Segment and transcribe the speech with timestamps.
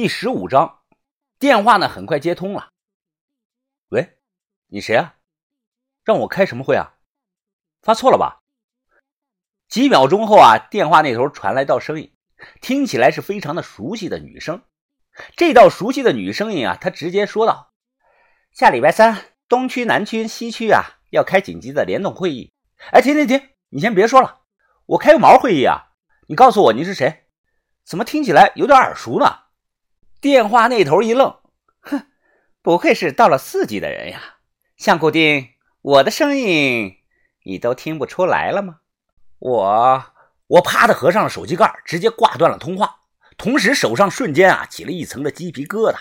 [0.00, 0.78] 第十五章，
[1.40, 2.70] 电话呢很快接通了。
[3.88, 4.16] 喂，
[4.68, 5.16] 你谁啊？
[6.04, 6.94] 让我开什么会啊？
[7.82, 8.44] 发错了吧？
[9.68, 12.14] 几秒钟后啊，电话那头传来道声音，
[12.60, 14.62] 听起来是非常的熟悉的女声。
[15.36, 17.72] 这道熟悉的女声音啊，她直接说道
[18.54, 22.52] ：“下礼拜三，东区、南区、西区啊，要开紧急的联动会议。
[22.92, 24.42] 哎，停停停，你先别说了，
[24.86, 25.88] 我开个毛会议啊！
[26.28, 27.26] 你告诉我你是谁？
[27.84, 29.40] 怎么听起来有点耳熟呢？”
[30.20, 31.38] 电话那头一愣，
[31.80, 32.06] 哼，
[32.60, 34.38] 不愧是到了四级的人呀！
[34.76, 35.50] 相固定，
[35.80, 36.96] 我的声音
[37.44, 38.80] 你都听不出来了吗？
[39.38, 40.04] 我
[40.48, 43.02] 我啪的合上了手机盖，直接挂断了通话，
[43.36, 45.96] 同时手上瞬间啊起了一层的鸡皮疙瘩。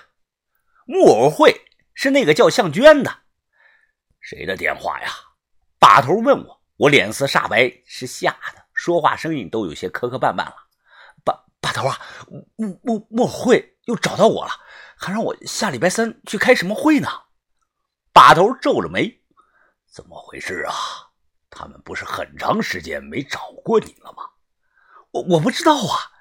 [0.87, 3.19] 木偶会是那个叫向娟的，
[4.19, 5.09] 谁的电话呀？
[5.77, 10.55] 把头问我，我脸色煞白，是吓的，说话声音都有些磕磕绊绊了。
[11.23, 11.99] 把把头啊，
[12.55, 13.76] 木木木偶会。
[13.87, 14.51] 又找到我了，
[14.97, 17.07] 还让我下礼拜三去开什么会呢？
[18.11, 19.21] 把头皱了眉，
[19.89, 20.73] 怎么回事啊？
[21.49, 24.23] 他们不是很长时间没找过你了吗？
[25.11, 26.11] 我我不知道啊。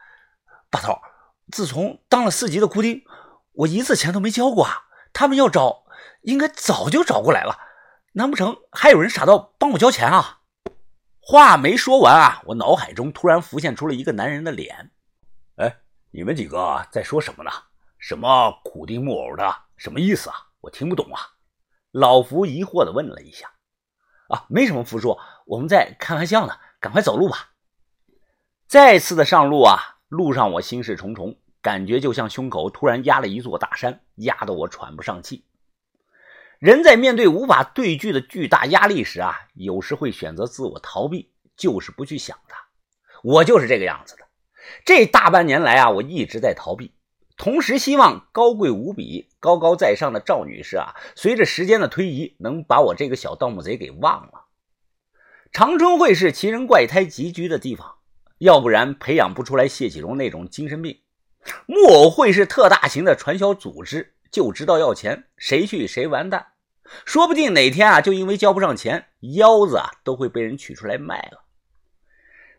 [0.71, 0.97] 把头，
[1.51, 3.03] 自从当了四级的哭丁，
[3.53, 4.85] 我一次钱都没交过啊。
[5.13, 5.87] 他们要找，
[6.23, 7.59] 应该早就找过来了。
[8.13, 10.43] 难不成还有人傻到帮我交钱啊？
[11.19, 14.93] 话没说完啊，我脑海中突然浮现出了一个男人的脸。
[15.57, 15.79] 哎。
[16.17, 17.51] 你们几个在说什么呢？
[17.99, 19.55] 什么苦丁木偶的？
[19.77, 20.37] 什么意思啊？
[20.63, 21.21] 我听不懂啊！
[21.91, 23.53] 老福疑惑地问了一下。
[24.29, 26.55] 啊，没什么，福叔，我们在开玩笑呢。
[26.81, 27.51] 赶快走路吧。
[28.67, 35.45] 再次的上路啊，路上我心事重重，感觉就像胸口突然压了一座大山，压得我喘不上气。
[36.59, 42.57] 人在面对无法对拒的巨大压力时啊，有时会选择自我逃避，就是不去想它。
[43.23, 44.26] 我就是这个样子的。
[44.85, 46.93] 这大半年来啊，我一直在逃避，
[47.37, 54.47] 同时希望高贵无比、高高在上的赵女士啊，随着时间的推移，能把我这个小盗墓贼给忘了。
[55.53, 57.95] 长春会是奇人怪胎集聚的地方，
[58.39, 60.99] 要不然培养不出来谢启荣那种精神病。
[61.67, 66.49] 木偶会是特大型的传销组织，就知道要钱，谁去谁完蛋。
[67.05, 71.46] 说不定哪天啊，就因为交不上钱，腰子啊都会被人取出来卖了。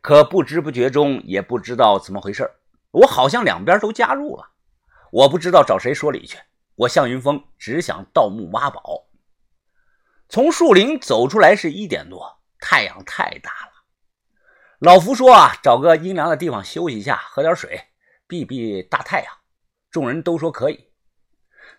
[0.07, 2.49] 可不知不觉中，也不知道怎么回事
[2.91, 4.51] 我好像两边都加入了。
[5.11, 6.37] 我不知道找谁说理去。
[6.75, 9.09] 我向云峰只想盗墓挖宝。
[10.29, 13.83] 从树林走出来是一点多，太阳太大了。
[14.79, 17.77] 老福说啊，找个阴凉的地方休息一下，喝点水，
[18.27, 19.33] 避避大太阳。
[19.91, 20.85] 众人都说可以。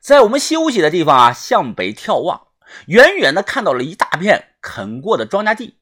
[0.00, 2.49] 在我们休息的地方啊，向北眺望，
[2.88, 5.78] 远远的看到了一大片垦过的庄稼地，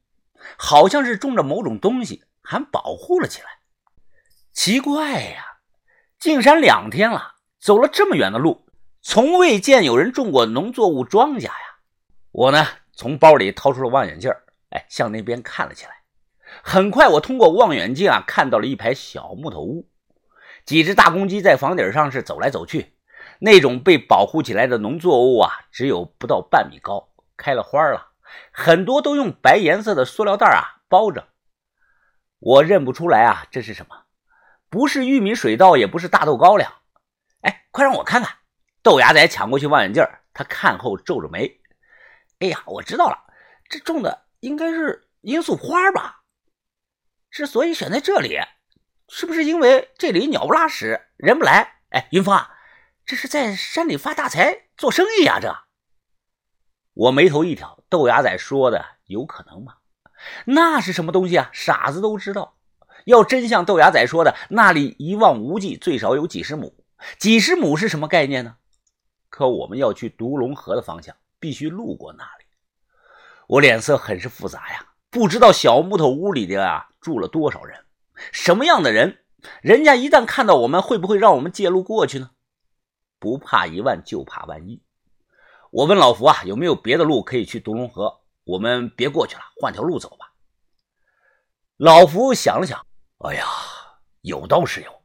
[0.57, 2.23] 好像是种着某种东西。
[2.47, 3.49] 还保护了起来，
[4.53, 5.45] 奇怪呀！
[6.21, 8.67] 进山两天了，走了这么远的路，
[9.03, 11.53] 从未见有人种过农作物庄稼呀。
[12.31, 14.31] 我呢，从包里掏出了望远镜
[14.71, 15.91] 哎，向那边看了起来。
[16.63, 19.89] 很快，我通过望远镜啊，看到了一排小木头屋，
[20.65, 22.95] 几只大公鸡在房顶上是走来走去。
[23.41, 28.13] 那种被保护起来的农作物啊，只有不到半米高，开了花了，
[28.53, 31.27] 很多都用白颜色的塑料袋啊包着。
[32.47, 34.05] 我认不出来啊，这是什么？
[34.69, 36.73] 不是玉米水稻，也不是大豆高粱。
[37.41, 38.37] 哎，快让我看看！
[38.85, 41.61] 豆芽仔抢过去望远镜，他看后皱着眉。
[42.39, 43.19] 哎呀，我知道了，
[43.69, 46.23] 这种的应该是罂粟花吧？
[47.33, 48.39] 之所以选在这里，
[49.09, 51.81] 是不是因为这里鸟不拉屎，人不来？
[51.89, 52.57] 哎，云峰啊，
[53.05, 55.41] 这是在山里发大财做生意呀？
[55.43, 55.53] 这，
[56.93, 59.79] 我眉头一挑，豆芽仔说的有可能吗？
[60.45, 61.51] 那是什么东西啊？
[61.53, 62.55] 傻子都知道。
[63.05, 66.75] 要真像豆芽仔说的，那里一望无际，最少有几十亩。
[67.19, 68.57] 几十亩是什么概念呢？
[69.29, 72.45] 可我们要去独龙河的方向，必须路过那里。
[73.47, 77.85] 我脸色很是复杂呀，不知道小木头屋里的啊住了多少人，
[78.33, 79.19] 什么样的人？
[79.61, 82.31] 人家一旦看到我们，会不会让我们借路过去呢？
[83.21, 84.83] 不怕一万，就怕万一。
[85.71, 88.23] 我问老福啊，有没有别的路可以去独龙河？
[88.45, 90.26] 我们别过去了，换条路走吧。
[91.79, 92.87] 老福想了想，
[93.19, 93.45] 哎呀，
[94.23, 95.03] 有倒是有，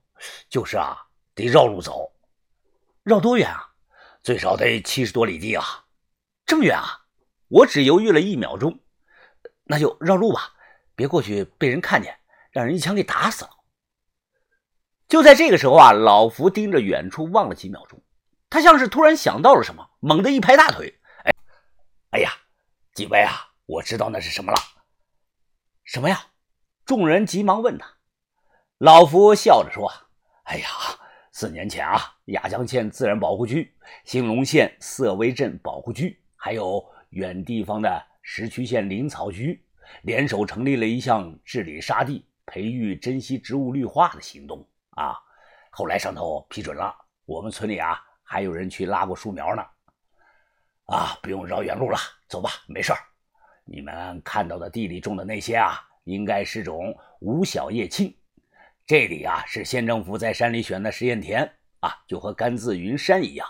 [0.49, 0.97] 就是啊，
[1.35, 2.13] 得绕路走。
[3.03, 3.73] 绕多远啊？
[4.23, 5.85] 最少得七十多里地啊！
[6.45, 7.07] 这么远啊？
[7.49, 8.79] 我只犹豫了一秒钟，
[9.63, 10.53] 那就绕路吧，
[10.95, 12.17] 别过去被人看见，
[12.51, 13.51] 让人一枪给打死了。
[15.09, 18.01] 就在这个时候啊，老福盯着远处望了几秒钟，
[18.49, 21.35] 他像是突然想到了什么，猛地一拍大腿，哎，
[22.11, 22.31] 哎呀！
[22.93, 24.57] 几位啊，我知道那是什么了。
[25.83, 26.27] 什么呀？
[26.91, 27.87] 众人急忙问他。
[28.79, 29.89] 老福笑着说
[30.43, 30.67] ：“哎呀，
[31.31, 33.73] 四年前啊，雅江县自然保护区、
[34.03, 39.65] 兴隆县色威镇保护区，还有远地方的石渠县林草局，
[40.01, 45.15] 联手成立了一项治理沙地、培育珍稀植物绿化的行动啊。
[45.69, 46.93] 后来上头批准了，
[47.23, 49.63] 我们村里啊还有人去拉过树苗呢。
[50.87, 51.97] 啊，不用绕远路了，
[52.27, 52.99] 走吧，没事儿。
[53.63, 58.15] 你们看到的地里种的那些啊，应该是种五小叶青。
[58.85, 61.43] 这里啊是县政府在山里选的实验田
[61.79, 63.47] 啊，就和甘孜云山一样。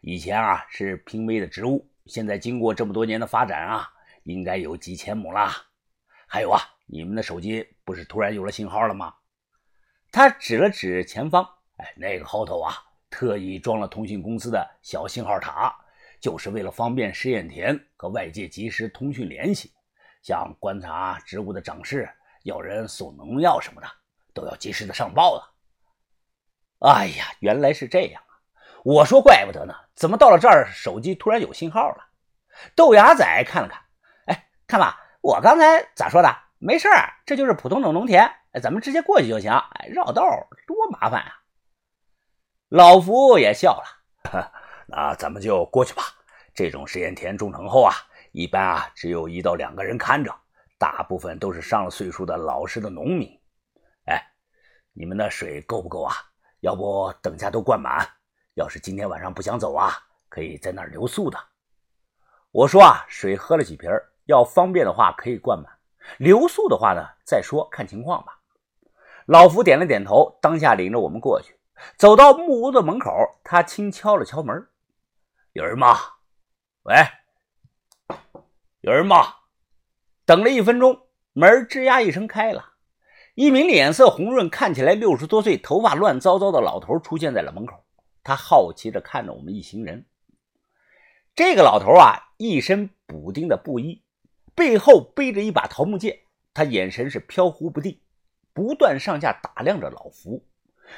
[0.00, 3.88] 以前啊是濒危的植物，现在经过这么多年的发展啊，
[4.24, 5.54] 应该有几千亩啦。
[6.26, 9.14] 还有啊，你们的手机不是突然有了信号了吗？
[10.10, 11.46] 他指了指前方，
[11.76, 12.74] 哎，那个后头啊，
[13.08, 15.72] 特意装了通讯公司的小信号塔，
[16.20, 19.70] 就是为了方便试验田和外界及时通讯联系，
[20.22, 22.08] 像观察植物的长势、
[22.42, 23.86] 有人送农药什么的。
[24.34, 26.88] 都要及时的上报的。
[26.88, 28.32] 哎呀，原来是这样啊！
[28.82, 32.06] 我说怪不得呢，怎么到了这儿手机突然有信号了？
[32.74, 33.78] 豆芽仔看了看，
[34.24, 36.34] 哎，看吧，我刚才咋说的？
[36.58, 38.26] 没事儿，这就是普通的农田，
[38.62, 39.52] 咱们直接过去就行。
[39.52, 40.22] 哎，绕道
[40.66, 41.42] 多麻烦啊！
[42.70, 44.50] 老福也笑了，
[44.88, 46.04] 那咱们就过去吧。
[46.54, 47.92] 这种实验田种成后啊，
[48.32, 50.34] 一般啊只有一到两个人看着，
[50.78, 53.28] 大部分都是上了岁数的老实的农民。
[54.06, 54.20] 哎
[54.92, 56.14] 你们的水够不够啊？
[56.60, 58.06] 要不等下都灌满。
[58.54, 59.92] 要是今天晚上不想走啊，
[60.28, 61.38] 可以在那儿留宿的。
[62.50, 63.90] 我说啊，水喝了几瓶，
[64.26, 65.72] 要方便的话可以灌满。
[66.18, 68.38] 留宿的话呢，再说看情况吧。
[69.26, 71.58] 老福点了点头，当下领着我们过去。
[71.96, 73.10] 走到木屋的门口，
[73.42, 74.68] 他轻敲了敲门
[75.54, 75.96] ：“有人吗？
[76.82, 76.94] 喂，
[78.82, 79.36] 有人吗？”
[80.26, 82.74] 等了一分钟，门吱呀一声开了。
[83.34, 87.82] 一名脸色红润、看起来六十多岁、头发乱糟糟的老头出现在了门口。
[88.22, 90.04] 他好奇地看着我们一行人。
[91.34, 94.02] 这个老头啊，一身补丁的布衣，
[94.54, 96.18] 背后背着一把桃木剑，
[96.52, 97.98] 他眼神是飘忽不定，
[98.52, 100.44] 不断上下打量着老福，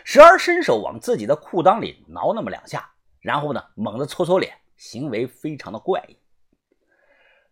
[0.04, 2.90] 时而伸手往自己的裤裆里挠那么两下，
[3.20, 6.18] 然后呢，猛地搓搓脸，行为非常的怪异。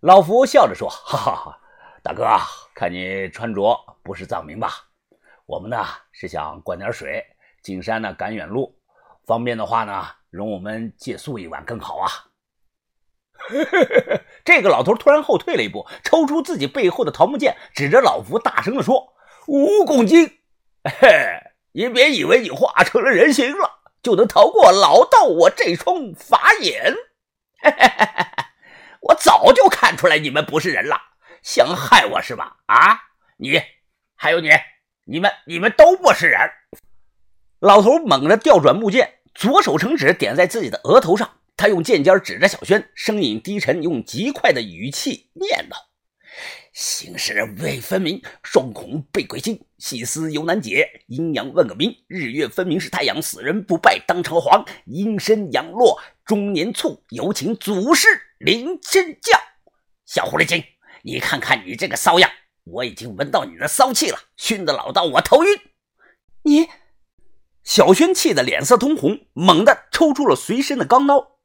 [0.03, 1.59] 老福笑着说：“哈哈哈。”
[2.03, 2.27] 大哥，
[2.75, 4.73] 看你穿着不是藏民吧？
[5.47, 7.25] 我们呢是想灌点水，
[7.63, 8.77] 进山呢赶远路，
[9.25, 12.11] 方便的话呢，容我们借宿一晚更好啊。
[14.45, 19.15] 这个老头突然后退了一步，抽出自己背后的桃木剑，指着老福大声地说
[19.47, 20.27] ：“蜈蚣精，
[20.83, 21.39] 嘿，
[21.71, 23.71] 你别以为你化成了人形了，
[24.03, 26.93] 就能逃过老道我这双法眼。
[29.03, 30.97] 我早就看出来你们不是人了。”
[31.43, 32.59] 想害我是吧？
[32.67, 32.99] 啊，
[33.37, 33.61] 你
[34.15, 34.49] 还有你，
[35.07, 36.39] 你们你们都不是人！
[37.59, 41.29] 老头猛地调转木剑，左手成指点在自己的额头上。
[41.57, 45.77] 他用剑尖指着小轩，声音低沉，用极快的语气念道
[46.73, 50.89] ：“形势未分明，双孔被鬼精，细思犹难解。
[51.09, 53.21] 阴阳问个明，日月分明是太阳。
[53.21, 57.05] 死人不拜当朝皇，阴身阳落中年卒。
[57.11, 58.09] 有请祖师
[58.45, 59.39] 林真教。
[60.05, 60.65] 小狐狸精。”
[61.05, 62.31] 你看看你这个骚样，
[62.63, 65.61] 我已经闻到你的骚气了，熏得老道我头晕。
[66.43, 66.69] 你，
[67.65, 71.39] 小轩气得脸色通红，猛地抽出了随身的钢刀。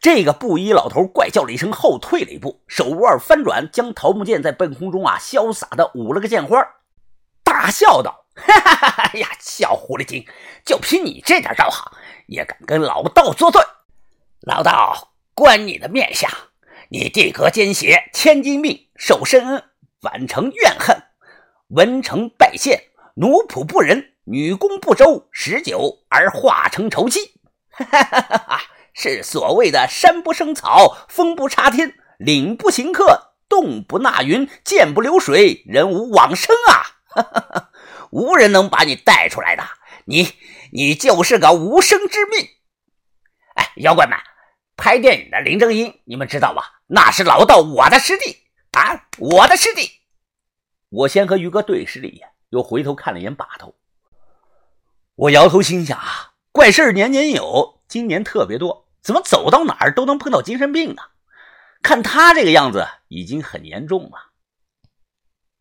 [0.00, 6.66] 这个布衣老头怪叫了一声，后退了一步，手腕翻转，将桃木剑在半空中啊潇洒的舞了个剑花，
[7.44, 10.26] 大笑道：“哈哈哈哈呀，小狐狸精，
[10.64, 11.92] 就凭你这点道行，
[12.26, 13.62] 也敢跟老道作对？
[14.40, 16.28] 老道观你的面相。”
[16.88, 19.64] 你地格奸邪，千金命，受深恩，
[20.00, 21.02] 反成怨恨，
[21.68, 27.40] 文成拜谢，奴仆不仁，女工不周，十九而化成仇妻，
[27.74, 28.60] 哈哈哈哈
[28.94, 37.02] 是所谓的山不生草，风不插天，岭不行客，动不纳云，涧不流水，人无往生啊！
[37.08, 37.70] 哈哈哈，
[38.12, 39.64] 无人能把你带出来的，
[40.04, 40.34] 你
[40.70, 42.46] 你就是个无生之命。
[43.56, 44.16] 哎，妖怪们，
[44.76, 46.80] 拍电影的林正英，你们知道吧？
[46.86, 48.36] 那是老道我的师弟
[48.72, 49.90] 啊，我的师弟。
[50.88, 53.74] 我先和于哥对视了一眼，又回头看了一眼把头。
[55.14, 61.02] 我摇头心想啊，怪事年年有，今年特别多，怎么走到哪儿都能碰到精神病呢？
[61.82, 64.25] 看他这个样子，已经很严重了。